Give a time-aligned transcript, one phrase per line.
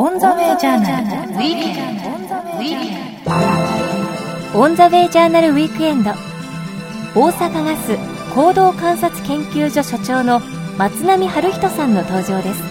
[0.00, 1.32] オンザウェイジャーナル。
[1.32, 1.98] ウィークエン
[4.54, 4.60] ド。
[4.60, 6.12] オンザウェイジャーナルウィークエンド。
[7.16, 7.98] 大阪ガス
[8.32, 10.40] 行動観察研究所所長の
[10.78, 12.62] 松並春人さんの登場です。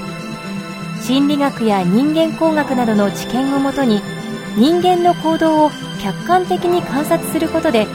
[1.06, 4.02] 心理学や人間工学などの知見をもとに
[4.56, 5.72] 人間の行動を
[6.02, 7.88] 客観的に観察することで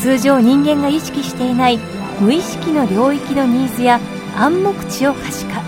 [0.00, 1.78] 通常人間が意識していない
[2.20, 4.00] 無意識の領域のニーズや
[4.34, 5.60] 暗黙知を可視化。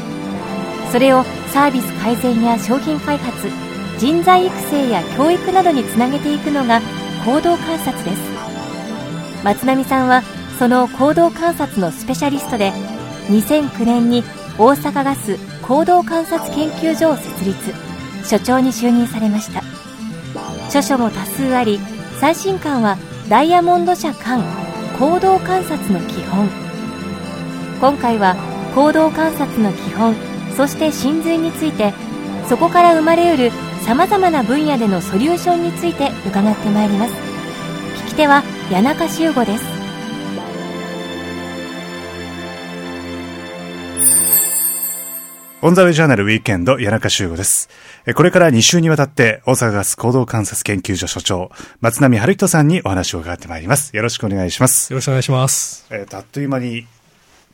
[0.90, 1.22] それを
[1.54, 3.48] サービス改善や商品開発
[3.98, 6.80] 人材育成や教育などにつなげていくのが
[7.24, 8.22] 行動観察です。
[9.44, 10.22] 松並さんは
[10.58, 12.72] その行動観察のスペシャリストで
[13.28, 14.24] 2009年に
[14.58, 17.72] 大阪ガス行動観察研究所を設立。
[18.24, 19.62] 所長に就任されました。
[20.66, 21.78] 著書も多数あり
[22.18, 22.98] 最新刊は
[23.28, 24.42] ダイヤモンド社刊
[24.98, 26.48] 行動観察の基本。
[27.80, 28.34] 今回は
[28.74, 31.92] 行動観察の基本そして真髄について
[32.48, 33.50] そこから生まれうる
[33.84, 37.14] さまざまな分野でのソリューションについて伺ってまいります
[38.04, 39.74] 聞き手は谷中修吾です
[45.64, 47.70] オンザウェイジャーナルウィークエンド、谷中修吾です。
[48.04, 51.50] えこれから2週にわたって、大阪ガス行動観察研究所所長、
[51.80, 53.96] 松並春人さんにお話を伺ってまいります。
[53.96, 54.92] よろしくお願いします。
[54.92, 55.86] よろしくお願いします。
[55.88, 56.86] えっ、と、あっという間に、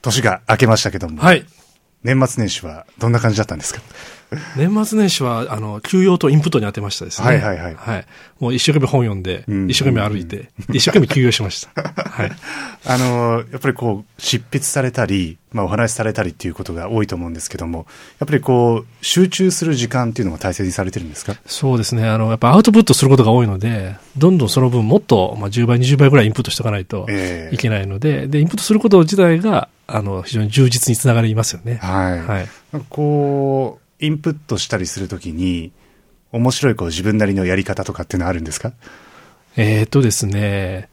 [0.02, 1.46] 年が明けましたけども、はい。
[2.02, 3.82] 年末年始はどんな感じだったんですか？
[4.56, 7.26] 年末年始は、あの、休養とインプットに当てましたですね。
[7.26, 8.06] はいはいはいはい。
[8.38, 11.82] もう一生懸命本読んで、うん一生懸命歩いて、で一生懸命休養しました。
[12.08, 12.32] はい。
[12.86, 17.86] あの、やっぱりこう、執筆されたり、まあお話しされたりっていうことが多いと思うんですけども、
[18.20, 21.34] やっぱりこう、集中する時間っていうのが大切にされてるんですか？
[21.44, 22.08] そうですね。
[22.08, 31.76] あの、やっぱアウトプットすることが多いので、どんどんその分もっと、まあ、10倍、20倍ぐらいインプットしておかないとええいけないので、で、インプットすること自体が、あの、非常に充実につながりますよね。
[31.76, 32.18] はい。
[32.20, 32.48] はい。
[32.88, 35.72] こう、インプットしたりするときに、
[36.32, 38.72] 面白いこう自分なりのやり方とかっていうのはあるんですか？
[39.56, 40.88] えー、とですね、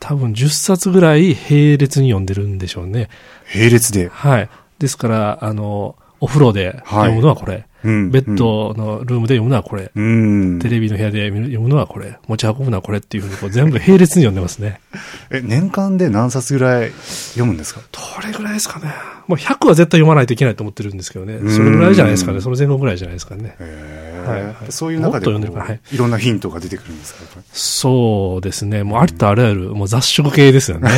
[0.00, 3.08] 多分10冊ぐらい並列に読んでるんでしょうね。
[3.54, 4.08] 並列で。
[4.08, 4.50] はい。
[4.78, 7.54] ですから、あの、お風呂で読むのはこれ。
[7.54, 7.64] うん
[8.10, 9.90] ベッドのルームで読むのはこれ。
[9.94, 10.58] うん。
[10.60, 12.18] テレビの部屋で読むのはこれ。
[12.26, 14.80] 持ち運ぶのはこれっていうふうにこう全部並列に読んでますね。
[15.30, 16.90] え、年間で何冊ぐらい
[17.30, 17.80] 読むんですか？
[17.92, 18.86] どれぐらいですかね。
[19.26, 21.36] もう100は絶対読まないといけないと思ってるんですけどね。
[21.36, 22.40] んそれぐらいじゃないですかね。
[22.40, 23.56] その前後ぐらいじゃないですかね。
[23.60, 27.20] へはいはいそういう中でこもっと読んでるからはいういろんなヒントが出てくるんですか？
[27.52, 28.82] そうですね。
[28.82, 30.88] もうありとあらゆる、もう雑食系ですよね。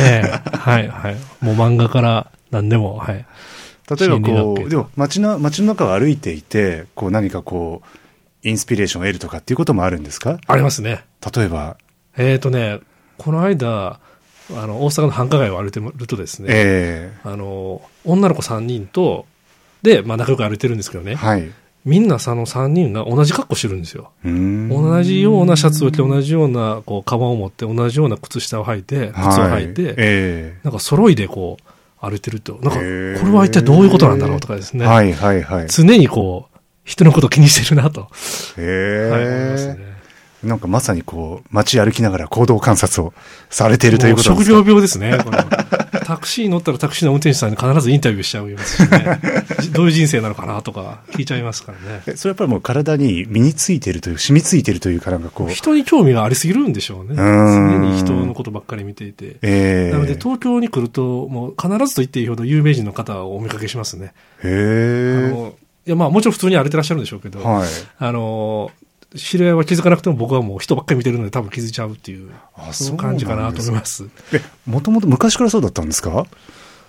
[0.53, 1.17] はい、はい。
[1.41, 3.25] もう漫画から何でも、はい。
[3.95, 10.39] 例えばこう、でも街の、街の中を歩いていて、こう何かこう、インスピレーションを得るとかっていうこともあるんですか？
[10.47, 11.03] ありますね。
[11.35, 11.77] 例えば、
[12.17, 12.79] えーとね、
[13.17, 13.99] この間、
[14.51, 19.25] あの、大阪の繁華街を歩いてるとですね、えあの、女の子3人と、
[19.83, 21.51] で、まあ仲良く歩いてるんですけどね、えはい。
[21.85, 24.11] みんなその3人が同じ格好してるんですよ。
[24.23, 30.57] 同じようなシャツを着て、同じような、こう、カバンを持って、同じような靴下を履いて、靴を履いて、はいえ。
[30.63, 31.68] なんか揃いでこう、
[32.01, 35.67] 歩いてると、なんか、これは一体どういうことなんだろうとかですね、えはいはいはい。
[35.67, 38.09] 常にこう、人のこと気にしてるなと、
[38.57, 39.89] へはい、思いますえ、ね。
[40.43, 43.13] なんかまさにこう、街歩きながら行動観察を
[43.49, 45.17] されているということですか職業病ですね。
[45.23, 45.68] このタ
[46.19, 49.19] クシー乗ったらタクシーの運転手さんに必ずインタビューしちゃいますしね。
[49.61, 52.01] じ どういう人生なのかなとか聞いちゃいますからね。
[52.05, 57.13] えそれやっぱりもう体に身についているという、染みついているというかなんかこう、人に興味がありすぎるんでしょうね。
[57.13, 59.37] う常に人のことばっかり見ていて。
[59.41, 64.13] ええなので東京に来ると、もう必ずと言っていいほど有名人の方をお見かけしますね。
[64.43, 65.53] あへの
[65.87, 67.43] いやまあもちろん普通に歩いてらっしゃるんでしょうけど、え。
[67.43, 67.67] はい。
[67.97, 68.71] あの、
[69.15, 74.07] 知り合いは気づかなくても僕はもう人ばっかり見てるので多分気づいちゃうっていう、あそう感じかなと思います。
[74.33, 76.27] え、もともと昔からそうだったんですか？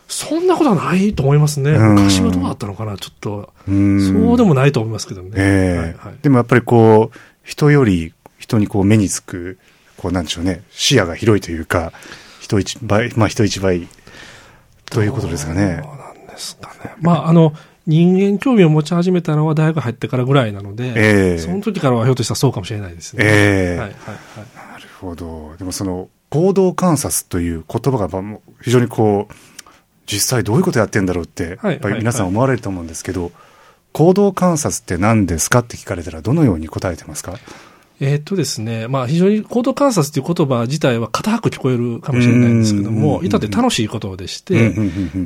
[0.07, 1.71] そんなことはないと思いますね。
[1.71, 3.53] うん昔はどうだったのかなちょっと。
[3.67, 5.31] そうでもないと思いますけどね。
[5.37, 9.59] ええはいはいでもやっぱりこう、人より人にこう目につく、
[9.97, 11.93] こうなんでしょうね、視野が広いというか、
[12.41, 13.87] 人一倍、まあ人一倍
[14.87, 15.81] ということですかね。
[15.83, 16.95] そうなんですかね。
[17.01, 17.55] まあ、あの、
[17.87, 23.25] 人間興味を持ち始めたのは大学入ってからぐらいなので、ええその時からはひょっとしたらそうかもしれないですね。
[23.27, 24.73] ええはいはいはい。
[24.73, 25.55] なるほど。
[25.59, 28.23] でもその、行動観察という言葉が
[28.63, 29.35] 非常にこう、
[30.07, 33.33] 実際どういうことやってんだろうって、はいやっぱり皆さん思われると思うんですけど、
[33.93, 37.35] 行動観察って何ですかって聞かれたらどのように答えてますか？
[38.01, 44.75] えーっとですね、まあ非常に行動観察という言葉自体は硬く聞こえるかもしれないんですけども、うんいたって楽しいことでして、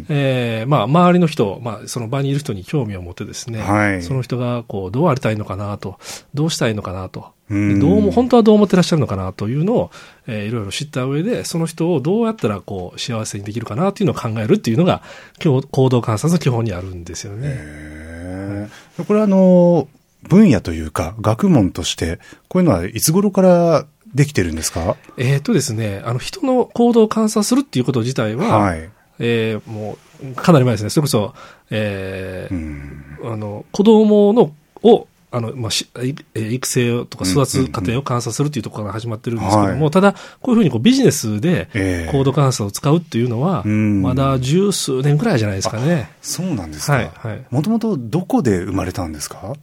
[0.09, 4.03] えーまあ、周りの人、まあ、その場にいる人に興味を持ってですね、はい。
[4.03, 5.99] その人がこうどうありたいのかなと、
[6.35, 9.91] どうしたいのかなと、どうも本当はどう思ってらっしゃるのかなというのを、
[10.27, 15.03] えーいろいろ知った上で、その人をどうやったらこう幸せにできるかなというのを考えるっていうのが、
[15.43, 18.69] 今日行動観察の基本にあるんですよね。
[19.07, 19.89] これはあの、
[20.29, 22.19] 分野というか、学問として、
[22.49, 24.97] こういうのはいつ頃からできてるんですか？
[25.17, 28.91] えっ、とですね、あの、人の行動を観察するっていうこと自体は、はい。
[29.21, 30.91] えーもう、かなり前ですね。
[30.91, 31.35] それこそ、
[31.71, 33.33] えーうん。
[33.33, 35.89] あの、子供の、を、あの、まあ、し、
[36.37, 46.09] 育成とか育つ過程を観察するっていうところから始まってるんですけども、はいただ、こういうふうにこうビジネスでええコード観察を使うっていうのは、うんまだ十数年くらいじゃないですかね。
[46.23, 47.29] そうなんですはい、か。
[47.29, 47.45] はい。
[47.51, 49.55] もともとどこで生まれたんですか？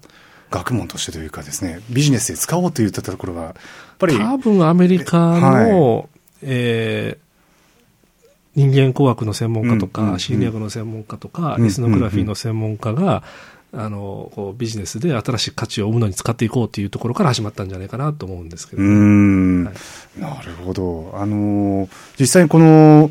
[0.52, 3.54] 学問としてというかですね、ビジネスで使おうと言ったところが、やっ
[3.98, 6.06] ぱり、多分アメリカの、は
[6.44, 7.32] えー
[8.54, 13.24] 人間工学の専門家とか、心理学の専門家とか、うんリスノグラフィーの専門家が、
[13.74, 18.82] あの、こうビジネスで新しい価値を生むのに使っていこうというところから始まったんじゃないかなと思うんですけど。
[18.82, 21.12] うーん、はいなるほど。
[21.16, 21.90] あのー
[22.20, 23.10] 実際にこの、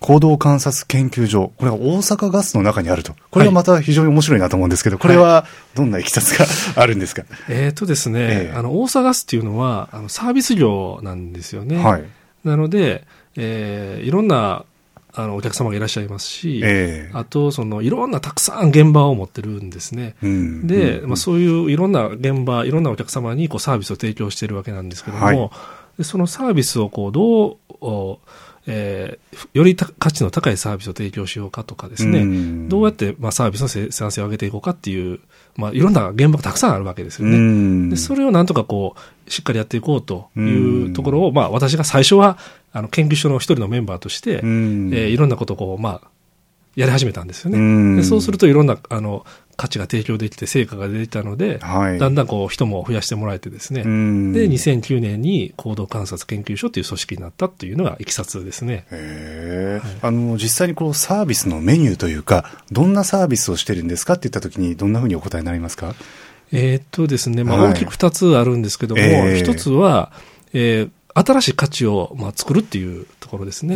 [0.00, 3.14] 行動観察研究所、これは大阪ガスの中にあると。
[3.30, 6.46] これがまた非常に面白いなと思うんですけど、これはどんないきさつが
[6.80, 11.82] あるんですか、えっ、とですね、ええあの、大阪ガスっていうのは、あの、サービス業なんですよね。
[11.82, 12.04] はい。
[12.44, 13.04] なので、
[13.36, 14.64] えーいろんな、
[15.14, 20.14] あの、お客様がいらっしゃいますし、ええあと、その、いろんなたくさん現場を持ってるんですね。
[20.22, 25.50] うんで、うんまあ、そういういろんな現場、いろんなお客様にこうサービスを提供しているわけなんですけども、はい
[25.96, 28.18] でそのサービスをこうどう、お
[28.66, 32.68] えーよりた価値の高いサービスを提供しようかとかですね、うん。
[32.68, 35.20] どうやってまあサービスの生産性を上げていこうかっていう、
[35.56, 37.36] まあ、いろんな現場がたくさんあるわけですよね。
[37.36, 37.90] うん。
[37.90, 38.94] でそれをなんとかこ
[39.26, 42.38] う、しっかりやっていこうというところを、まあ私が最初は、
[42.72, 44.90] あの、研究所の一人のメンバーとして、うん。
[44.92, 46.08] えーいろんなことをこう、まあ、
[46.76, 47.58] やり始めたんですよね。
[47.58, 47.96] うん。
[47.96, 49.24] でそうするといろんな、あの、
[49.56, 51.98] 価値が提供できて成果が出たので、はい。
[51.98, 54.32] だんだんこう人も増やしてもらえてですね、うん。
[54.32, 58.84] で、2009年に行動観察研究所という組織になったというのがいきさつですね。
[58.90, 65.94] へえ、あの、実際にこうサービスのメニューというか、どんなサービスをしてるんですかって言ったときに、どんなふうにお答えになりますか？
[66.52, 67.72] えーっとですね、まあはい。
[67.72, 70.12] 大きく二つあるんですけども、ええ一つは、
[70.52, 73.74] えー新しい価値を、まあ、作るっていうところですね。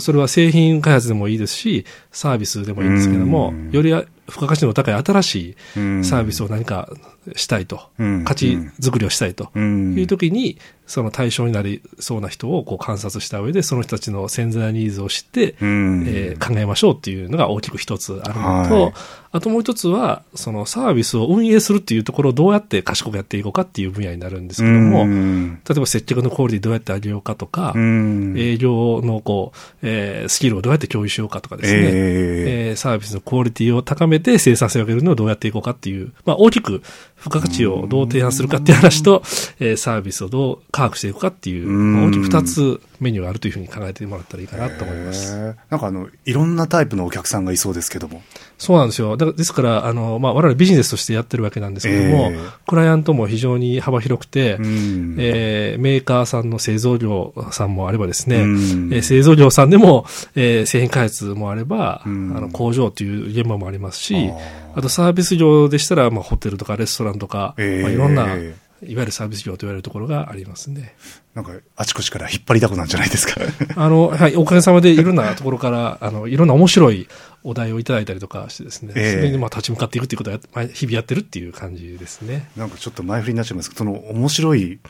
[0.00, 3.92] それは製品開発でもいいですし、サービスでもいいんですけどもうん、より
[4.28, 6.04] 付加価値の高い新しいうん。
[6.04, 6.88] サービスを何か
[7.36, 9.50] したいと、うん価値作りをしたいと。
[9.54, 9.98] うん。
[9.98, 16.04] いう時に、その対象になりそうな人をこう観察した上で、その人たちの潜在ニーズを知って、うん。
[16.06, 18.92] えー考えましょうっていうのが大きく一つあるのと、はい。
[19.34, 25.60] あともう一つは、そのサービスを運営するっていうところをどうやって賢くやっていこうかっていう分野になるんですけども、うん。
[25.66, 28.34] 例えば接客のクオリティどうやって上げようかとか、うん。
[28.36, 36.82] 営業のこう、えースキルをどうやって共有しようかとかですね、ええーサービスのクオリティを高めて生産性を上げるのをどうやっていこうかっていう、まあ大きく
[37.22, 39.22] 付加価値をどう提案するかっていう話と、
[39.60, 45.56] えーサービスをどう科学していくかっていう、大きく二つメニューがあるというふうに考えてもらったらいいかなと思います。
[45.70, 48.22] なんかあの、いろんなタイプのお客さんがいそうですけども。
[48.58, 49.16] そうなんですよ。
[49.16, 52.38] だからですから、あの、まあ我々ビジネスとしてやってるわけなんですけども、ええ。
[52.66, 55.16] クライアントも非常に幅広くて、うん。
[55.18, 58.90] えーメーカーさんの製造業さんもあればですね、うん。
[58.92, 62.36] えー製造業さんでも、えー製品開発もあれば、うん。
[62.36, 64.30] あの工場という現場もありますし、
[64.74, 68.36] ああとサービス業でしたら、まあ、ホテルとかレストランとか、ええまあ、いろんな、
[68.84, 70.94] いわゆるサービス業と言われるところがありますね。
[71.34, 73.40] なんか、あちこちから引っ張りだこなんじゃないですか。
[73.76, 77.06] あの、はい、おかげさまでいろんなところから、あの、いろんな面白い
[77.44, 82.50] お題をいただいたりとかしてですね、ええそれにまあ立ち向かっていくっていうことはや、まあ日々やってるっていう感じですね。
[82.56, 84.80] なんかちょっと前振りになっちゃいますけど、その面白い、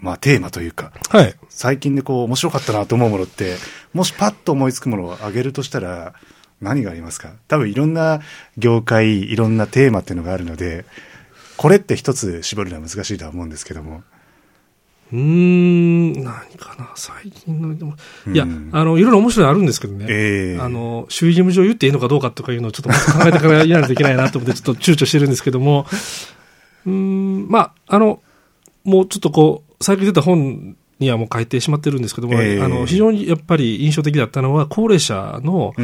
[0.00, 1.34] まあテーマというか、はい。
[1.48, 3.56] 最近でこう面白かったなと思うものって、
[3.94, 6.14] もしパッと思いつくものをあげるとしたら、
[6.60, 7.32] 何がありますか？
[7.46, 8.20] 多分いろんな
[8.56, 10.84] 業界、いろんなテーマっていうのがあるので、
[11.56, 14.02] これって一つ絞るのは難しいとは思うんですけども。
[15.10, 17.96] うーん、何かな、最近の、でも
[18.30, 20.06] いや、うんあの、いろいろ面白いのあるんですけどね。
[20.08, 20.60] ええ。
[20.60, 25.86] あの、周囲事務所言っていいのかどうかとかいうのをちょっと考えてからやらないといけないなと思ってちょっと躊躇してるんですけども、
[26.84, 28.20] うーん、まあ、あの、
[28.84, 32.60] もうちょっとこう、最近出た本にはもう書いてしまってるんですけども、ええ。
[32.60, 35.74] あの、非常にやっぱり印象的だったのは、高齢者の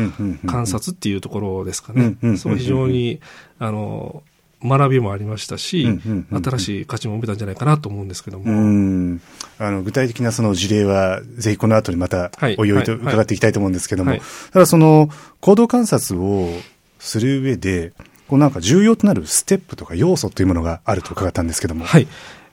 [0.46, 1.92] 観察っていうところですか。
[1.92, 2.16] ね。
[2.36, 3.20] そこ非常に、
[3.58, 4.22] あの、
[4.64, 5.86] 学びもありましたし、
[6.30, 9.20] 新しい価値も生めたんじゃないかなと思うんですけどうも、ん。
[9.58, 12.56] あの具体的なその事例は、ぜひこの後にまたはい。
[12.58, 13.00] おいおいとはい。
[13.02, 14.22] 伺っていきたいと思うんですけども、はい。
[14.52, 16.48] ただその行動観察を
[16.98, 17.92] する上で、
[18.26, 21.84] こうなんか重要となるステップとか要素というものがあると伺ったんですけども。
[21.84, 22.08] はい。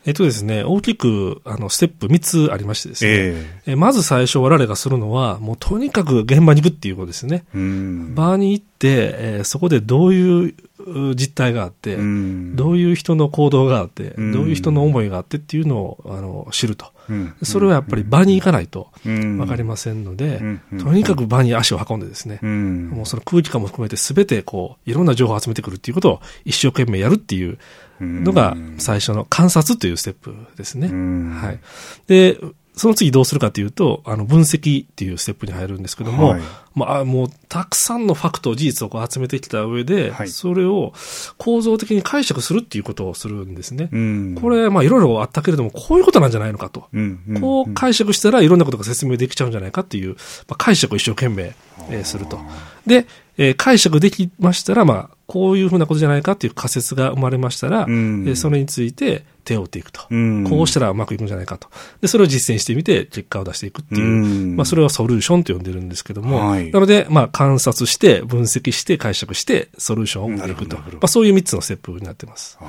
[0.06, 3.12] えっとですね、大きく、あの、ステップ3つありましてですね。
[3.12, 3.76] ええ。
[3.76, 7.44] まず最初我々がするのは、もうとにかく現場に行くっていうことですね。
[7.54, 8.16] えうん。
[8.16, 12.56] 場に行って、えーそこでどういうう実態があって、うん。
[12.56, 14.32] どういう人の行動があって、うん。
[14.32, 16.88] どういう人の思いがあってっていうのを、あの、知ると。
[17.10, 17.36] うん。
[17.44, 19.38] それはやっぱり場に行かないとうん。
[19.38, 20.42] わかりませんので、
[20.80, 22.90] とにかく場に足を運んでですね、うん。
[22.90, 27.60] もうその空気感も含めてすべてこう、いろんな情報を集めてくるっていうことを一生懸命やるっていう、
[28.02, 30.88] のが最初の観察というステップですね。
[30.88, 31.60] うんはい。
[32.08, 32.38] で、
[32.76, 36.42] その次どうするかというと、あの、分析っていうステップに入るんですけども、はい
[36.74, 40.94] まあ、もう、たくさんのファクト、事実をこう集めてきた上で、はいそれを
[41.38, 43.90] 構造的に解釈するっていうことをするんですね。
[43.92, 46.88] うんこれ、まあ、いろいろあったけれども、こういうことなんじゃないのかと。
[46.94, 50.16] うんうんこう解釈したらいろんなことが説明できちゃうんじゃないかっていう、
[50.48, 51.54] まあ、解釈を一生懸命、
[51.90, 52.40] えーすると。
[52.88, 53.06] で、
[53.38, 60.02] えー解釈できましたら、まあ、こういうふうなことじゃないかっていう仮説が生まれましたら、うんえーそれについて手を打っていくと。
[60.10, 61.70] うんこうしたらうまくいくんじゃないかと。
[62.02, 70.76] で、それを実践してみて結果を出していくっていう、うんまあ、それをソリューションと呼んでるんですけども、はいなので、まあ、観察して、分析して、解釈して、ソリューションを生んでいくと。
[70.76, 72.60] まあ、そういう3つのステップになってます。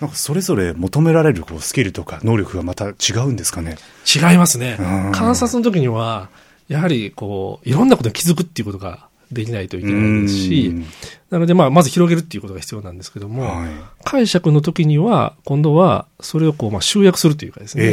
[0.00, 3.76] なんかそれぞれ求められるこうスキルとか能力がまた違うんですかね？
[4.06, 5.12] 違いますねうん。
[5.12, 6.28] 観察の時には、
[6.68, 10.86] やはり、こう、いろんなことに気づくっていうことができないといけないですしうん、
[11.30, 13.68] なので、まあ、まず広げるっていうことが必要なんですけども、はい。
[14.04, 17.88] 解釈の時には、今度は、それをこう、まあ、集約するというかですね、え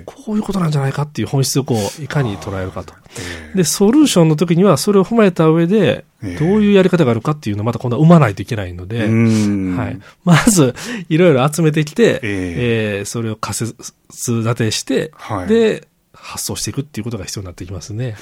[0.00, 2.94] えこういうことなんじゃないかっていう本質をこう、いかに捉えるかと。
[3.16, 3.56] ええ。
[3.58, 6.36] で、ソリューションの時には、それを踏まえた上で、ええ。
[6.36, 9.76] どういうやり方があるかっていうのをまた今度は生まないといけないので、うん。
[9.76, 10.00] はい。
[10.24, 10.74] まず、
[11.08, 12.98] いろいろ集めてきて、え。
[12.98, 15.46] えーそれを仮説立てして、はい。
[15.46, 18.16] で、発想していくっていうことが必要になってきますね。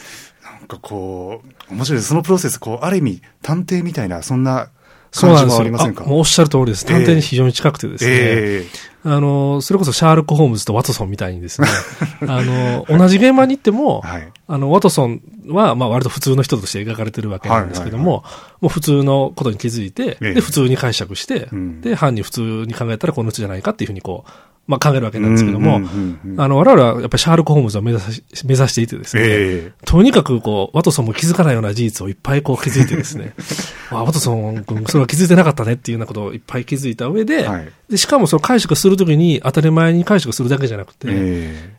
[0.59, 2.09] なんかこう、面白いです。
[2.09, 4.71] そのプロセス、こう、ある意味、探偵みたいな、そんな
[5.13, 5.65] そうなんですよ。
[5.65, 6.05] 感じもありませんか？
[6.05, 6.85] あもうおっしゃる通りです。
[6.85, 8.11] 探偵に非常に近くてですね。
[8.13, 8.67] え
[9.09, 11.69] あの、それこそシャーロック・ホームズとワトソンみたいにですね、
[12.27, 14.33] あの、同じ現場に行っても、えはい。
[14.49, 18.25] あの、ワトソンは、まあ、割と普通の人として描かれてるわけなんですけども、
[18.61, 20.35] もう普通のことに気づいて、ええ。
[20.35, 21.81] で、普通に解釈して、うん。
[21.81, 24.31] で、犯人普通に考えたらこの人じゃないかっていうふうにこう、
[24.67, 29.73] まあ、考えるわけなんですけども、うんうんうんうんあの、我々はやっぱりシャーロック・ホームズを目指し、目指していてですね、え。
[29.85, 33.35] とにかくこう、ワトソンも気づかないような事実をいっぱいこう気づいてですね、
[33.93, 37.69] わワトソン君、それは気づいてなかったねっていうようなことをいっぱい気づいた上で、はい。
[37.89, 41.13] でしかもその解釈するときに当たり前に解釈するだけじゃなくて、え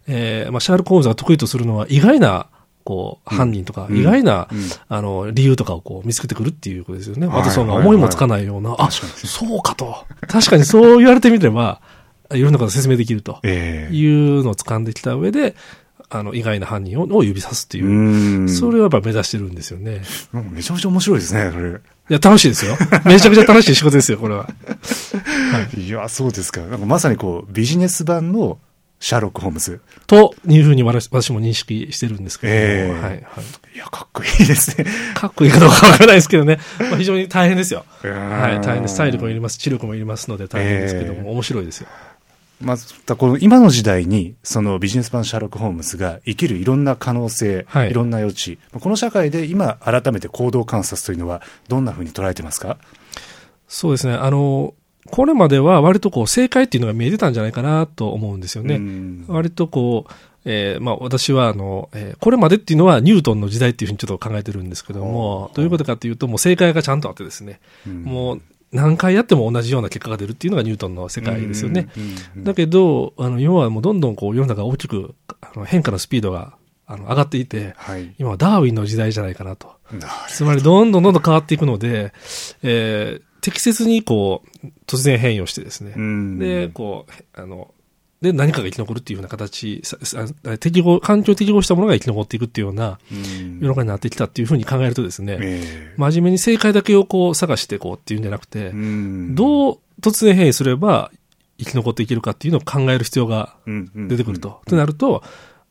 [0.08, 2.48] ええーまあ、シャーロック・ホームズが得意とするのは意外な、
[2.84, 7.28] こう、犯人とか、うん意外な、うんあの、理由とかをこう見つけてくるっていうことですよね。
[7.28, 10.06] はいワトソンが思いもつかないような、あ、そうかと。
[10.28, 11.82] 確かにそう言われてみれば、
[12.34, 15.56] いろんなこと説明できるとええいうのを掴んできた上で、
[16.10, 18.50] あの、意外な犯人をを指さすっていうう、ん。
[18.50, 20.02] それをやっぱ目指してるんですよね。
[20.32, 21.82] めちゃめちゃ面白いですね、それ。
[22.10, 22.78] いや、楽しいですよ。
[23.06, 24.48] めちゃくちゃ楽しい仕事ですよ、これは。
[25.78, 26.62] いや、そうですか。
[26.62, 28.60] なんかまさにこう、ビジネス版の
[29.00, 29.82] シャーロック・ホームズ。
[30.08, 33.22] というふうに私私も認識してるんですけども、ええはい、はい。
[33.76, 34.86] いや、かっこいいですね。
[35.14, 36.60] かっこいいかどうかわからないですけどね。
[36.80, 37.86] まあ非常に大変ですよ。
[38.04, 38.98] うんはい、大変です。
[38.98, 41.88] 体力もいります、知力もいりますので大変ですけども、ええ面白いですよ。
[42.60, 47.92] またこの今の時代に、そのビジネス版シャーロック・ホームズが生きるいろんな可能性、はい。
[47.92, 52.78] い、ろんな余地、この社会で今改めて行動観察というのはどんなふうに捉えてますか？
[53.68, 54.14] そうですね。
[54.14, 54.74] あの、
[55.06, 58.76] これまでは割とこう正解っていうのが見えてたんじゃないかなと思うんですよね。
[58.76, 59.26] うん。
[59.28, 60.14] 割とこう、
[60.46, 68.04] えーまあ私はあの、えーこれまでっていうのはニュートンの時代っていうふうにちょっと考えてるんですけども、どういうことかっていうと、もう正解がちゃんとあってですね、うん。
[68.04, 71.90] もう何回やっても同じような結果が出るっていうのがニュートンの世界ですよね。
[72.38, 78.14] だけど、あの、今はもうどんどんこう世の中が大きく、あの変化のスピードが、あの、上がっていて、はい。
[78.18, 79.76] 今はダーウィンの時代じゃないかなと。
[80.30, 82.14] つまり、どんどんどんどん変わっていくので、
[82.64, 85.94] えー適切にこう、突然変異をしてですね。
[85.96, 87.74] うんで、こう、あの、
[88.22, 89.84] で、何かが生き残るっていうような形、
[90.60, 93.60] 適合、環境に適合したものが生き残っていくっていうようなうん。
[93.60, 95.94] 世の中になってきたっていうふうに考えるとですね、ええ。
[95.98, 99.36] 真面目に正解だけをこう探してこうっていうんじゃなくて、うん。
[99.36, 101.12] どう突然変異すれば
[101.60, 104.62] 生き残っていけるかっていうのを考える必要が出てくると。
[104.66, 105.22] となると、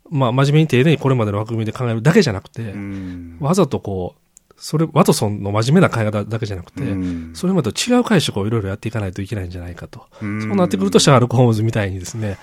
[0.08, 3.36] まあ、真面目に丁寧にこれまでの枠組みで考えるだけじゃなくて、うん。
[3.40, 4.20] わざとこう、
[4.58, 10.06] それ、ワトソンの真面目な考え方だけじゃなくて、うんそれまでと違う解釈をいろいろやっていかないといけないんじゃないかと。
[10.22, 12.38] うんそうなってくると、シャーロック・ホームズみたいにですね、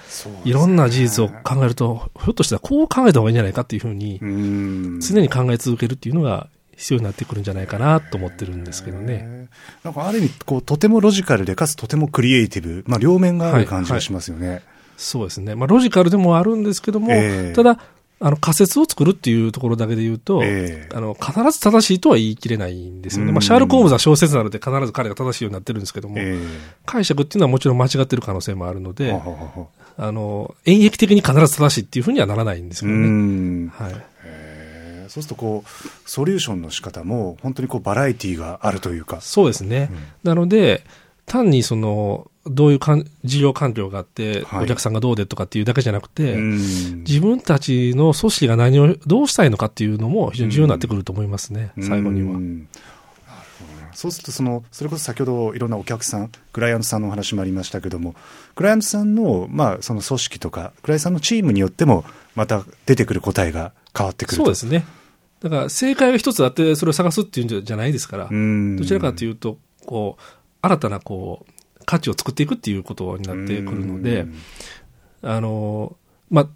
[0.46, 9.18] いろんな事実を考えると、ひょっとしたらこう考えた方がいいんじゃないかっていうふうにう、ん常に考え続けるっていうのが必要になってくるんじゃないかなと思ってるんですけどね。
[9.18, 9.48] ね。
[9.84, 14.62] なんかある意味、こう、とてもロジカルで、かつとてもクリエイティブ、まあ、両面がある感じがしますよね。
[14.98, 15.56] そうですね。
[15.56, 17.80] まあ、ロジカルでもあるんですけども、ええただ、
[18.26, 23.30] あの、仮説を作るっていうところだけで言うと、ええあの、必ず正しいとは言い切れないんですよね。
[23.30, 26.40] うんまあ、シャーロック・ホームズは小説なので必ず彼が正しいようになってるんですけども、え
[26.86, 33.08] 解釈っていうのはもちろん間違ってる可能性もあるので、えははははあの、演劇的に必ず正しいっていうふうにはならないんですうよね。
[33.08, 33.68] ん。
[33.68, 33.96] はい。
[34.24, 34.64] えー
[35.10, 39.22] そうすると、こう、ソリューションの仕方も、本当にこう、バラエティがあるというか。
[39.22, 39.92] そうですね。
[40.24, 40.84] なので、
[41.28, 52.40] 単にその、どういうかん事業環境があって、はいお客さんがどうでとかっていうだけじゃなくて、うん自分たちの組織が何をどうしたいのかっていうのも非常に重要になってくると思いますね、最後には。
[53.94, 58.16] そうするとその、それこそ先ほどいろんなお客さん、クライアントさんのお話もありましたけども、
[58.56, 62.04] クライアントさんの、まあ、その組織とか、クライアントさんのチームによっても、
[62.36, 64.46] また出てくる答えが変わってくると。
[64.46, 64.86] そうですね。
[65.42, 70.22] だから正解が一つあって、それを探すっていうんじゃないですから、うんどちらかというと、こう、
[70.62, 71.53] 新たなこう、
[71.86, 74.36] 価値を作っていくっていうことになってくるのでうん、
[75.22, 75.96] あの、
[76.30, 76.48] まあ、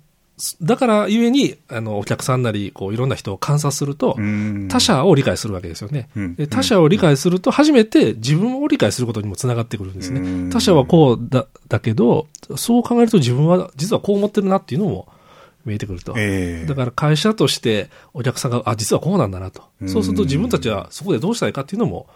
[0.62, 6.10] だからゆえに、あの、お客さんなり、こう、いろんな人を観察すると、うん他者を理解するわけですよね。
[6.52, 10.54] 他者を理解すると、初めて自分を理解することにもつながってくるんですうんね。
[10.54, 15.08] 他者はこうだ、だけど、そう考えると自分は実はこう思ってるなっていうのも
[15.66, 16.14] 見えてくると。
[16.16, 19.64] ええだから会社としてお客さんが、あ、実はこうなんだなと。
[19.82, 22.08] うんそうすると自分たちはそこでどうしたいかっていうのも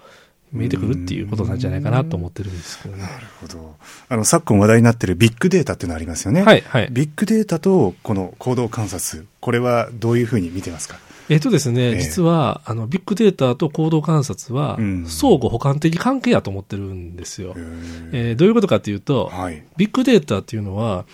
[0.52, 3.04] 見えてくるっていうことなんじゃないかなと思ってるんですけどね。
[3.04, 3.76] なるほど。
[4.10, 6.44] あの、昨今話題になっているビッグデータっていうのありますよね。
[6.44, 6.90] はい、はい。
[6.92, 10.98] ビッグデータとこの行動観察、これはどういうふうに見てますか？
[11.30, 17.54] えっ、とですね、ええ実は、あの、ビッグデータと行動観察はうん、相互補完的関係やと思ってるんですよ。
[17.56, 19.64] へえーどういうことかっていうと、はい。
[19.78, 21.06] ビッグデータっていうのは、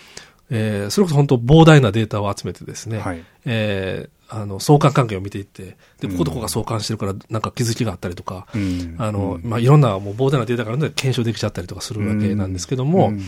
[0.49, 3.23] えーそれこそ本当膨大なデータを集めてですね、はい。
[3.45, 13.21] えーあの、相関関係を見ていって、で、うんこことここが相関してるから、なんか気づきがあったりとか、うんあの、うんまあ、いろんなもう膨大なデータがあるので検証できちゃったりとかするわけなんですけども、うん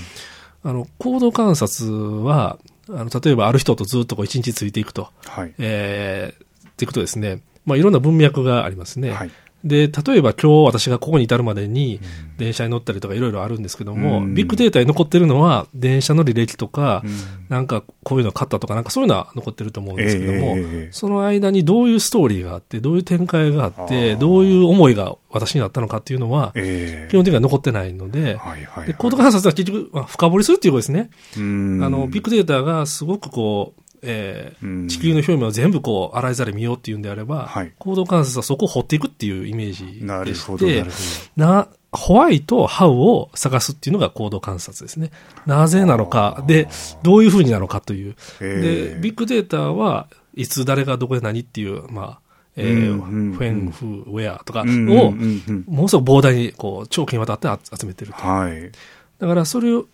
[0.64, 5.54] あの、行動観察は、あの、例えばある人とずっとこう一日ついていくと、はい。
[5.58, 9.12] えー、っていくとですね、まあ、いろんな文脈がありますね。
[9.12, 9.32] はい。
[9.64, 12.00] で、例えば今日私がここに至るまでに
[12.38, 14.34] 電車に乗ったりとかいろいろあるんですけども、うん。
[14.34, 17.12] ビッグデータに残ってるのは電車の履歴とか、うん。
[17.50, 24.18] なんかこういうの買ったとかなんかそういうのは残ってると思うんですけども、ええその間にどういうストーリーがあって、どういう展開があっあて、ー。
[24.18, 27.12] どういう思いが私にあったのかっていうのは、ええ。
[27.12, 28.88] 基本的には残ってないので、はいはい。
[28.88, 31.10] で、コード観察は結局、まあ深掘りするっていうことですね。
[31.38, 31.84] うん。
[31.84, 40.92] あの、ビッグデータがすごくこう、えーうん地球の表面を全部こう、洗いざら見ようっていうんであれば、はい行動観察はそこを掘っていくっていうイメージなるでしほど、なてるほ、
[41.36, 45.12] な、ホワイとハウを探すっていうのが行動観察ですね。
[45.46, 46.68] なぜなのか、で、
[47.04, 48.16] どういうふうになのかという。
[48.42, 52.20] ええで、ビッグデータはいつ誰がどこで何っていう、まあ、
[52.56, 58.18] えー、うんうんフェン、フー、ウェアとかを、うんうんうんうんものすごく膨大に、こう、長期にわたって集めてると。
[58.18, 58.72] はい。
[59.20, 59.86] だからそれを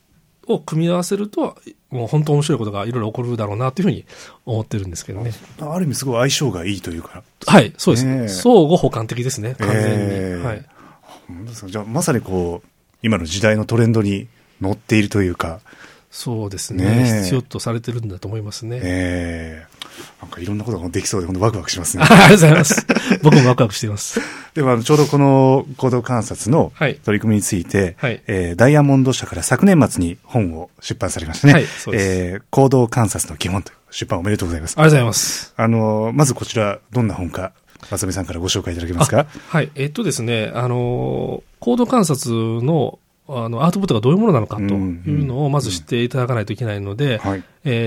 [0.65, 1.57] 組み合わせると、
[1.95, 4.05] もう本当面白いことがいろいろ起こるだろうなというふうに
[4.45, 5.31] 思ってるんですけどね。
[5.59, 7.23] ある意味すごい相性がいいというか。
[7.47, 8.05] はい、そうです。
[8.05, 9.83] ねえ相互補完的ですね、完全に。
[9.87, 10.65] ええはい。
[11.27, 12.67] 本当ですかじゃあまさにこう、
[13.01, 14.27] 今の時代のトレンドに
[14.61, 15.59] 乗っているというか、
[16.17, 18.79] そうですねねえ必要とされてるんだと思いますね。
[18.81, 19.75] ええ
[20.21, 22.07] なんかいろんなことができそうで、本当ワクワクしますね あ。
[22.07, 22.87] りがとうございます。
[23.21, 24.19] 僕もワクワクしています。
[24.53, 31.53] では、ちょうどこの行動観察のはい取り組みについて、はいえーダイヤモンド社から昨年末に本を出版されましたね。
[31.53, 34.75] はいそうですえー行動観察の基本という出版おめでとうございます。
[34.77, 35.53] ありがとうございます。
[35.57, 37.51] あの、まずこちら、どんな本か、
[37.91, 39.25] 松見さんからご紹介いただけますか？
[39.49, 39.69] はい。
[39.75, 42.31] えっとですね、あのー、行動観察
[42.63, 44.67] の、あの、アウトプットがどういうものなのかとい
[45.21, 47.19] うのをまず知っていただかないといけないので、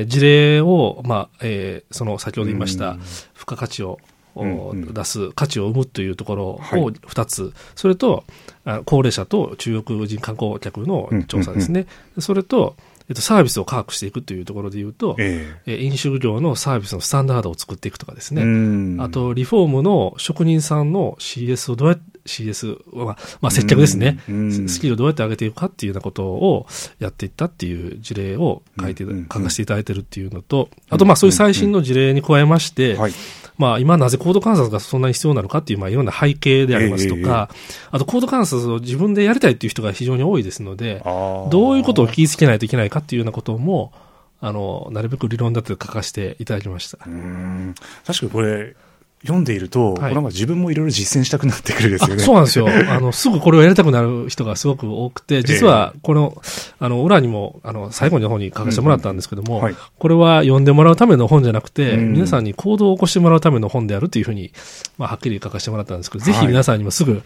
[0.06, 2.96] 事例を、まあ、えーその先ほど言いました、
[3.34, 3.98] 付加価値を、
[4.36, 6.80] 出す、価値を生むというところはい。
[6.80, 8.24] を2つ、それと、
[8.64, 11.86] あ高齢者と中国人観光客の調査ですね。
[12.18, 12.76] それと、
[13.08, 15.76] えっと、サービスを科学していくというところで言うと、ええ。
[15.76, 18.42] ー飲食業のサービスのスタンダードを作っていくとかですえね。
[18.42, 18.96] うん。
[19.00, 24.20] あ、と、リフォームの職人さんの CS をどうやって、CS は、まあ、接客ですね。
[24.28, 26.66] うんスキルをどうやって上げていくかっていうようなことを
[26.98, 33.12] やっていったっていう事例を書いて、書かせていただいてるっていうのと、あと、まあ、そういう最新の事例に加えまして、はい。
[33.58, 37.50] まあ、今なぜコード観察がそんなに必要なのかっていう、まあ、いろんな背景でありますとか、
[37.90, 43.92] あと、コード観察を自分でやりたいっていう人が非常に多いですので、どどういうことを気をつけないといけないかっていうようなことも、
[44.40, 46.98] あの、なるべく理論だって書かせていただきました。
[47.04, 47.74] うん
[48.06, 48.76] 確かにこれ、
[49.22, 50.14] 読んでいると、はい。
[50.14, 52.22] なんか自分もいろいろ実践したくなってくるですよね。
[52.22, 52.68] あそうなんですよ。
[52.68, 56.40] あの、すぐこれをやりたくなる人がすごく多くて、実は、この、
[56.78, 59.74] あの、裏にも、あの、最後の方に書かせてもらったんですけども、うんはい。
[59.98, 64.52] これは読んでもらうための本じゃなくて、うん皆さんに行動を起こしてもらうための本であるというふうに、
[64.96, 66.32] まあ、はっきり書かせてもらったんですけど、はい。
[66.32, 67.22] ぜひ皆さんにもすぐ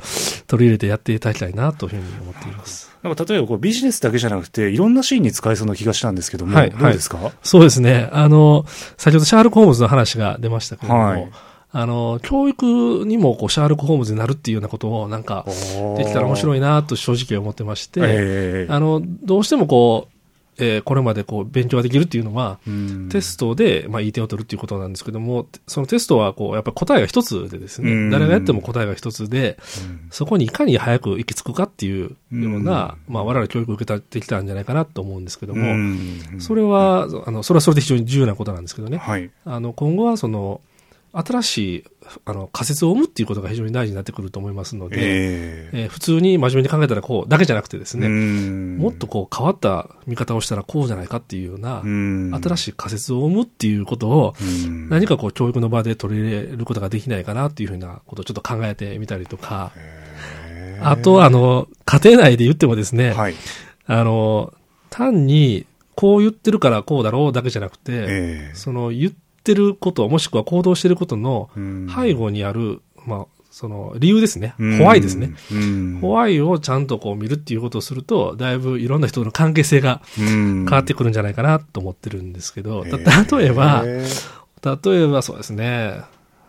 [0.46, 2.90] 取り入れてやっていただきたいなというふうに思っています。
[3.02, 6.70] なんか例えばこうビジネスだけじゃなくて、いろんなシーンに使えそうな気がしたんですけども、はい。
[6.70, 8.08] どうですか、そうですね。
[8.12, 8.64] あの、
[8.96, 11.28] 先ほどシャーロック・ホームズの話が出ましたけれども、はい
[11.74, 15.44] あの、教育にもこうシャーロック・ホームズになるっていうようなことをなんか、
[15.96, 18.72] できたら面白いいなと正直思ってまして、ええ。
[18.72, 20.12] あの、どうしてもこう、
[20.58, 23.08] えーこれまでこう勉強ができるっていうのは、うん。
[23.08, 28.10] テストで、まあ、いい点を取るっていうことなんですけども、そのテストはこう、やっぱり答えが一つでですね、うん。
[28.10, 30.08] 誰がやっても答えが一つで、うん。
[30.10, 33.14] そこにいかに早く行き着くかっていうような、うん。
[33.14, 36.20] まあ、我々教育を受けてきたんじゃないかなと思うんですけども、うん。
[36.38, 38.98] それは、あの、それはそれで非常に重要なことなんですけどね。
[38.98, 39.30] はい。
[39.46, 40.60] あの、今後はその、
[41.14, 41.84] 新しい
[42.24, 45.00] あの仮説を生むっていうことが非常に大事になってくると思いますので、え
[45.74, 45.82] え。
[45.84, 48.78] えー普通に真面目に考えたらこうだけじゃなくてですね、うん。
[48.78, 52.34] もっとこう変わった見方をしたらこうじゃないかっていうような、うん。
[52.42, 54.88] 新しい仮説を生むっていうことを、うん。
[54.88, 60.80] 何かこう教育の場で取り入れることができないかなっていうふうなことをちょっと考えてみたりとか、へえ。
[60.82, 63.34] あとあの、家庭内で言ってもですね、はい。
[63.86, 64.54] あの、
[64.88, 68.06] 単にこう言ってるからこうだろうだけじゃなくて、え
[68.52, 68.54] え。
[68.54, 69.20] その言って
[69.54, 71.88] ること、もしくは行動してることのうん。
[71.94, 74.54] 背後にある、まあ、その理由ですね。
[74.58, 74.78] うん。
[74.78, 75.32] ホワイですね。。
[75.52, 75.98] うん。
[76.00, 84.06] ホワイをちゃんとこう見るっていうことをすると、だいぶいろんな人との関係性が変変わってくるんじゃないかなと思ってるんですけど、例えば、え
[84.84, 86.00] 例えばそうですね、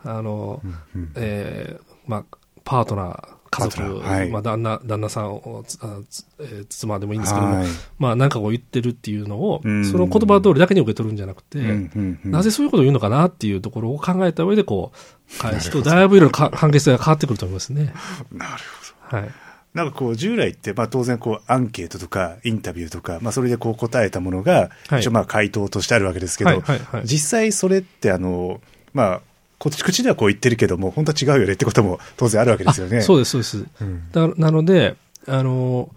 [0.06, 0.62] あの、
[0.96, 1.12] うん。
[1.16, 4.30] えーまあ、パートナー、家族、はい。
[4.30, 7.68] まあ、旦那、旦那さんを、つあつえー妻でもいいんですけども、はい。
[8.00, 9.86] まあ、なんかこう言ってるっていうのを、うん。
[9.86, 12.32] その言葉通りだけに受け取るんじゃなくて、うんうんうん。
[12.32, 17.94] なぜそういうことを言うのかなっていうところを考えた上で、こう、返すと、だいぶいろいろか関係性が変わってくると思いますね。
[18.32, 18.64] なる
[19.02, 19.30] はい。
[19.74, 25.00] なんかこう、従来って、まあ当然こう、アンケートとか、インタビューとか、まあそれでこう答えたものが、はい。
[25.02, 27.02] 一応まあ回答としてあるわけですけど、はいはいはい。
[27.06, 28.62] 実際それってあの、
[28.94, 29.22] まあ、
[29.64, 32.98] こっち口ではこう言ってるけども、本当は違うよねってことも当然あるわけですよね。
[32.98, 33.66] でそうです、そうです。
[33.80, 35.90] うんだなので、あの、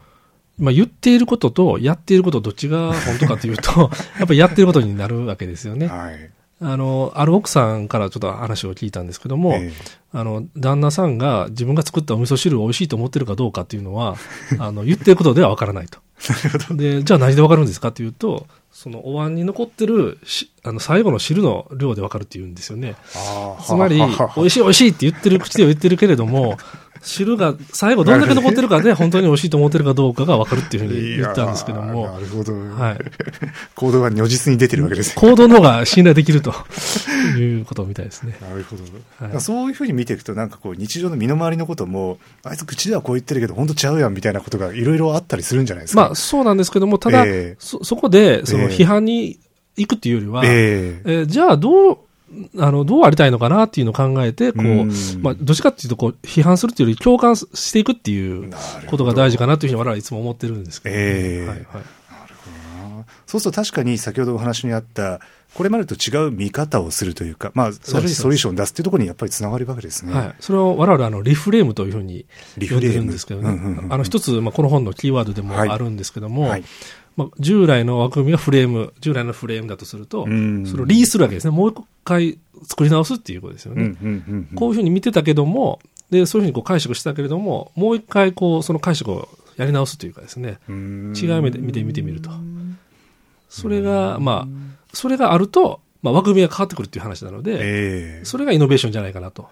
[0.57, 5.89] まあ、言っていることとやっていることどっちが本当かというと、 やっぱりやっていることになるわけですよね。
[5.89, 6.31] はい。
[6.61, 9.73] あの、ある奥さんからちょっと話を聞いたんですけども、え
[10.13, 14.17] あの、旦那さんが自分が作ったお味噌汁を美味しいと思ってるかどうかっていうのは、
[14.61, 15.99] あの、言ってることではわからないと。
[16.73, 18.47] で、じゃあ何でわかるんですかっていうと、
[18.77, 22.95] そのお椀に残ってるし、あの、最後の汁の量でわかるって言うんですよね。
[23.65, 24.03] つまり、
[24.37, 26.59] 美味しい美味しいって言ってる、口では言ってるけれども、
[27.07, 32.53] 汁が最後どんだけ残ってるかで 本当に美味しいと思ってるかどうかがわかるっていうふうに言ったんですけどもな、るほど。
[32.53, 32.99] はい。
[33.77, 35.15] 行動が如実に出てるわけですね。
[35.17, 36.53] 行動の方が信頼できると
[37.39, 38.37] いうことみたいですね。
[38.41, 38.83] なるほど、
[39.25, 46.01] はいそういうふうに見ていくと、なんかこう、日常の身の回りのことも、あいつ口ではこう言ってるけど、本当ちゃうやんみたいなことがいろいろあったりするんじゃないですか。
[46.03, 49.39] まあ、そうなんですけども、ただ、ええそ、そこで、そのええ批判に
[49.77, 51.99] 行くっていうよりは、えええーじゃあどう、
[52.59, 58.51] あの、どうありたいのかなっていうのを考えて、こう、うんまあ、どっちかっていうと、こう、批判するっていうより共感していくっていう
[58.89, 61.67] ことが大事かなというふうに我々はいつも思ってるんですけど、ええはいはい。
[63.27, 65.21] そうすると確かに先ほどお話にあった、
[65.55, 70.13] これまでと違う見方をするというか、まあ、それにソリューションを出すっていうところにやっぱりつながるわけですね。
[70.13, 70.35] はい。
[70.41, 73.51] それを我々あの、リフレームというふうに呼んでるんですけどね。
[73.51, 76.65] うんうんうんあの、一つ、まあ、この本のキーワードでもはいあるんですけども、はい
[77.17, 81.51] まあ、従来の枠組みがフレーム、従来のフレームだとすると、うんそれをリーするわけですね。
[81.51, 83.83] もう一回作り直すっていうことですよね。
[83.83, 92.31] うんうんうんうんこういうふうに見てたけども、で、そういうふうにこう解釈したけれども、もう一回こう、その解釈をやり直すというかですね、うん違う目で見て見てみると。
[93.49, 94.49] それが、まあ、
[94.93, 99.49] それがあると、まあ、枠組みが変わってくるっていう話なので、ええそれがイノベーションじゃないかなと。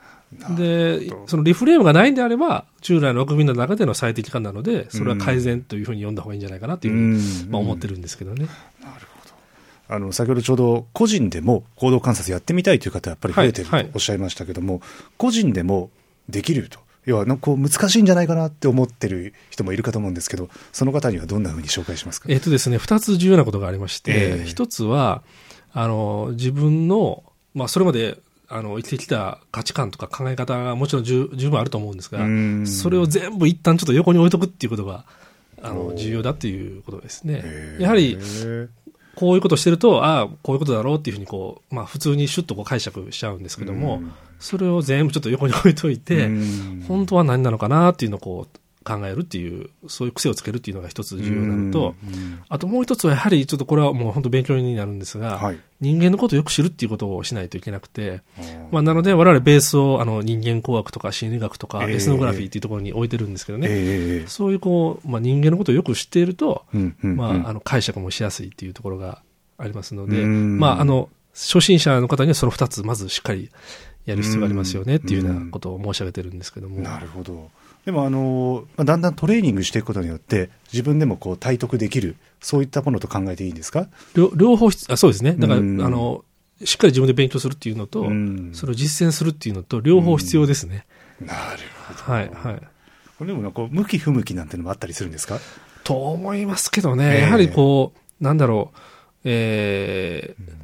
[0.57, 7.51] で、そのリフレームがないんであれば、従来の枠組みの中での最適化なので、それは改善というふうに読んだ方がいいんじゃないかなというふうに、うん。
[7.51, 8.47] まあ、思ってるんですけどね。
[9.89, 13.93] あの、先ほどちょうど個人でも行動観察やってみたいという方やっぱり増えてるとはいはい。
[13.95, 14.81] おっしゃいましたけども、
[15.19, 15.91] 個人でも
[16.29, 16.79] できると。
[17.05, 22.29] 要は、なんかこう難しいんじゃないかなって思ってる人もいるかと思うんですけど、その方にはどんなふうに紹介しますか？
[22.31, 24.45] えっとですね、二つ重要なことがありまして、ええ。
[24.47, 25.23] 一つは、
[25.75, 35.05] あの、自分の、まあ、それまで、あの、生きてきた価値観とか考え方がもちろん十十分あると思うんですがうん、それを全部一旦ちょっと横に置いとくっていうことが、
[35.63, 37.43] あの、重要だっていうことですね。
[37.79, 38.19] やはり、
[39.15, 44.13] こういうことをしてると、ああ、こういうことだろうっていうふうにこう、まあ普通にシュッとこう解釈しちゃうんですけども、うん。
[44.39, 46.85] それを全部ちょっと横に置いといて、うん。
[46.87, 55.59] 本当は何なのかなっていうのをこう考えるっていう、そういう癖をつけるっていうのが一つ重要なのと、うんあともう一つはやはりちょっとこれはもう本当勉強になるんですが、はい。
[55.81, 58.23] 人間のことをよく知るっていうことをしないといけなくて、
[58.71, 61.95] まあなので我々ベースをあの人間工学とか心理学とかええ。
[61.95, 64.27] エスノグラフィーっていうところに置いてるんですけどね、ええ。
[64.27, 66.65] そういうこう、まあ人間のことをよく知っていると、
[67.01, 69.23] まああの解釈もしやすいっていうところが
[69.59, 70.59] ありますので、うん。
[70.59, 73.51] まああの、初心者の方にはその二つまずしっかり
[74.07, 76.81] やる必要がありますよねっていうようなことを申し上げてるんですけども。
[76.81, 77.51] なるほど。
[77.85, 83.89] でも、あの、まあ、だんだんトレーニングしていくことによって、自分でもこう体得できる、そういったものと考えていいんですか？
[84.15, 85.35] 両両方必あ、そうですね。
[85.39, 86.25] だから、うんあの、
[86.65, 90.87] しっかり自分で勉強するっていうのと、うんそれを実践するっていうのと、両方必要ですね。
[91.21, 92.13] なるほど。
[92.13, 92.63] はい、はい。
[93.19, 95.39] これでもなんかこう、向き不向きなんてのもあったりするんですか？
[95.85, 98.79] と思いますけどええね、やはりこう、なんだろう、
[99.25, 100.64] えー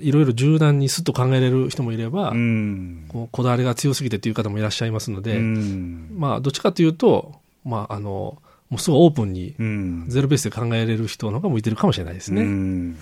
[0.00, 3.04] いろいろ柔軟にすっと考えれる人もいれば、うん。
[3.08, 6.08] こうこだわりが強すぎてという方もいらっしゃいますので、うん。
[6.16, 8.38] まあ、どっちかというと、まあ、あの、
[8.70, 10.04] もうすごいオープンに、うん。
[10.08, 12.42] ゼロベースで考えれる人の方が向いてるかもしれないですうね。
[12.42, 12.96] ん。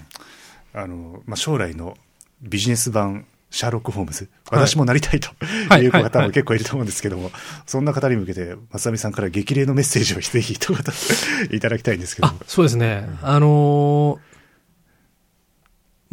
[0.73, 1.97] あの、まあ、将来の
[2.43, 5.31] ビジネス版シャーロック・ホームズ、私もなりたいと
[5.69, 7.31] はい いう方はいも結構いると思うんですけども、
[7.67, 10.79] そんな方に向けて、松並さんから激励のメッセージをぜひ一言
[11.57, 13.09] いただきたいんですけどそうですね。
[13.23, 14.34] あのー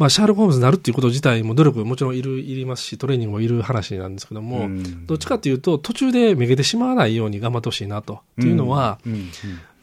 [0.02, 8.14] まあ、シャーロック・ホームズになるっていうこと自体も努力もちろんいる、いりますし、トレーニングもいる話なんですけども、んどっちかというと、途中でめげてしまわないように頑張ってほしいなと。
[8.14, 9.30] っていうのは、うんうん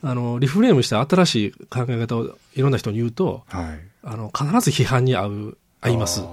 [0.02, 3.80] あの、リフレームした新しい考え方をいろんな人に言うと、はい。
[4.04, 6.22] あの、必ず批判に合う、合います。
[6.22, 6.26] あ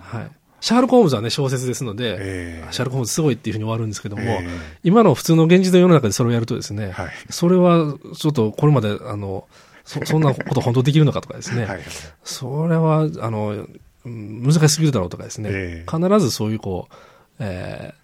[0.00, 0.30] はい。
[0.60, 4.46] シャーロック・ホームズはね、小説ですので、ええシャーロック・ホームズすごいっていうふうに終わるんですけども、え
[4.84, 9.46] 今の普通の現実の世の中でそれをやるとですね、はいそれはちょっとこれまで、あの、
[9.84, 11.80] そ そんなこと本当できるのかとかですね、えはい。
[12.24, 13.66] それは、あの、
[14.04, 16.94] うん難しすぎるだろうとかですね、ええ必ずそういうこう、
[17.38, 17.94] え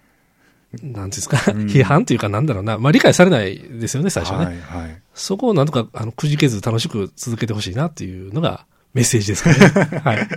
[0.77, 4.45] ー、なんていうんですか、うん批判というかなんだろうな、まあ理解されないですよね、最初ね。
[4.45, 5.01] はい、はい。
[5.13, 9.99] そこをなんとか、あの、くじけず楽しく続けてほしいなっていうのがメッセージですかね。
[9.99, 10.27] はい。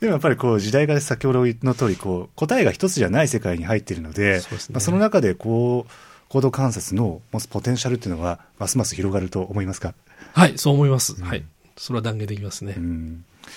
[0.00, 5.92] でもやっぱりこう時代が先ほどの通りこう答えが一つじゃない世界に入っているので、そねまあ、その中でこう
[6.28, 9.94] 行動観察の持つポテンシャルっていうのはますます広がると思いますか？
[10.34, 11.22] はい、そう思います。
[11.22, 11.44] はい。
[11.76, 12.74] それは断言できますね。
[12.76, 13.24] うん。
[13.42, 13.48] わ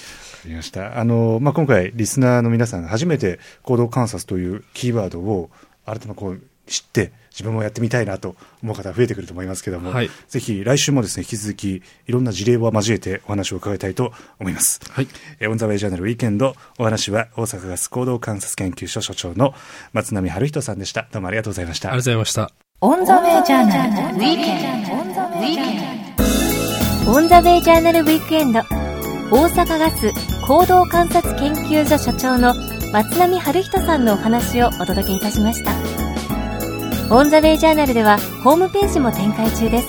[0.44, 1.00] かりました。
[1.00, 5.50] あの、まあ、今回、リスナーの皆さんが初めて行動観察というキーワードを、
[5.86, 14.80] 改めてこう、知って、自分もやってみたいなと思う方増えてくると思いますけども、はいぜひ来週もですね、引き続き、いろんな事例を交えてお話を伺いたいと思います。
[14.90, 15.08] はい。
[15.40, 19.54] えーオンザウェイジャーナルウィーケンド、お話は大阪ガス行動観察研究所所長の
[19.94, 21.08] 松並春人さんでした。
[21.12, 21.90] どうもありがとうございました。
[21.90, 22.52] ありがとうございました。
[22.82, 24.88] On the way journal weekend.
[24.88, 26.12] On the weekend.
[27.08, 28.60] オンザウェイジャーナルウィークエンド
[29.32, 30.12] 大阪ガス
[30.46, 32.54] 行動観察研究所所長の
[32.92, 36.01] 松並春人さんのお話をお届けいたしました
[37.14, 39.88] オンザウェイジャーナルではホームページも展開中です。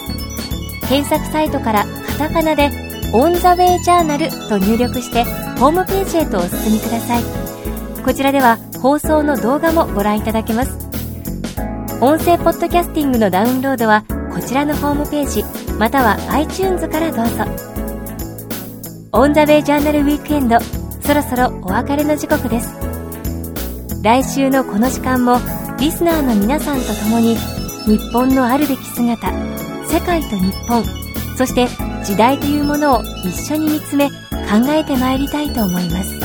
[0.89, 1.87] 検索サイトから
[2.19, 2.69] カタカナで
[3.15, 5.23] オンザウェイジャーナルと入力して
[5.57, 7.23] ホームページへとお進みください。
[8.03, 10.77] こちらでは放送の動画もご覧いただけます。
[12.01, 14.03] 音声ポッドキャスティングのダウンロードは
[14.35, 15.45] こちらのホームページ
[15.79, 17.45] または iTunes からどうぞ。
[19.13, 20.59] オンザウェイジャーナルウィークエンド
[21.01, 22.75] そろそろお別れの時刻です。
[24.03, 25.39] 来週のこの時間も
[25.83, 27.35] リスナーの皆さんと共に
[27.87, 29.33] 日本のあるべき姿
[29.85, 30.85] 世界と日本
[31.37, 31.67] そして
[32.05, 34.15] 時代というものを一緒に見つめ考
[34.69, 36.22] えてまいりたいと思います。